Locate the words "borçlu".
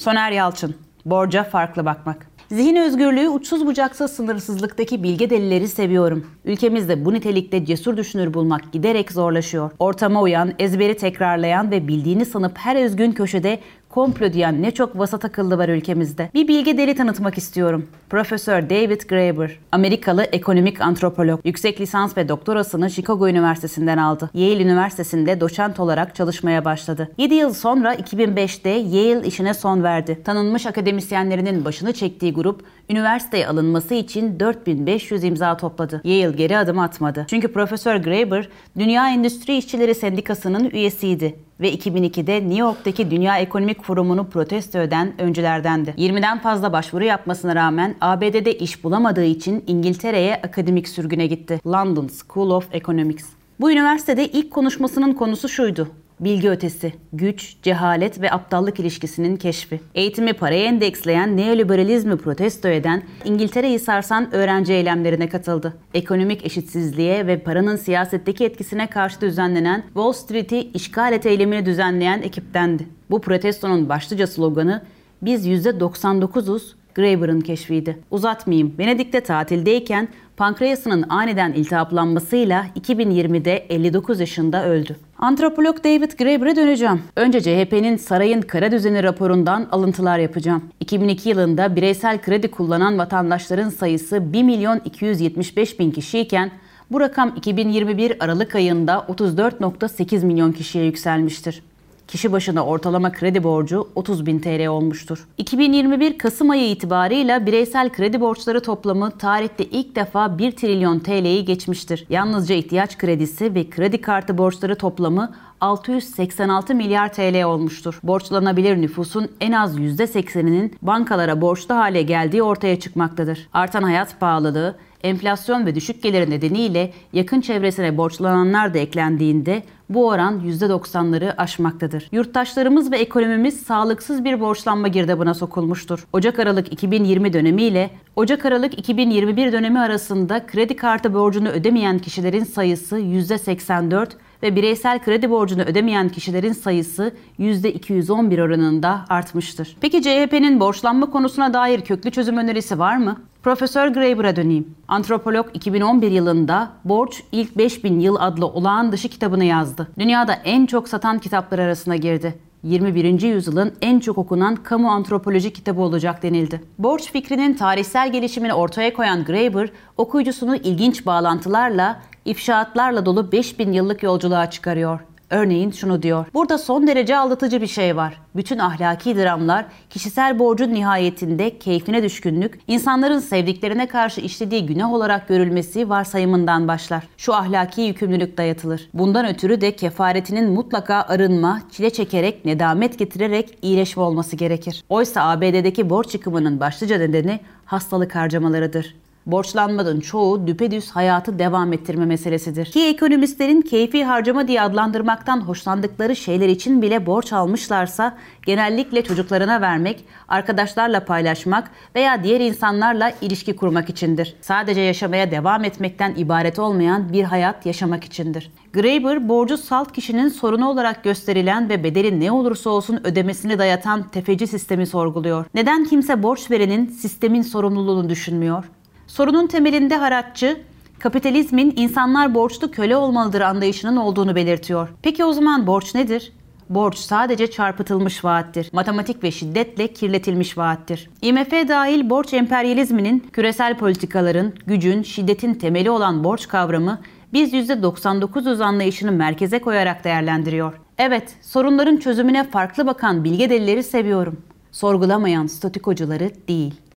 121.40-121.74, 232.34-232.70